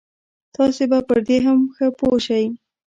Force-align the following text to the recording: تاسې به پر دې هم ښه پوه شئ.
تاسې 0.55 0.83
به 0.91 0.99
پر 1.07 1.19
دې 1.27 1.37
هم 1.45 1.59
ښه 1.75 1.87
پوه 1.99 2.17
شئ. 2.25 2.45